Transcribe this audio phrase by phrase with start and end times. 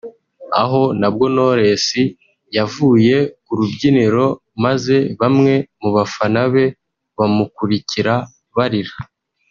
[0.61, 1.87] aho nabwo Knowless
[2.57, 4.25] yavuye ku rubyiniro
[4.63, 6.65] maze bamwe mu bafana be
[7.17, 8.13] bamukurikira
[8.55, 8.95] barira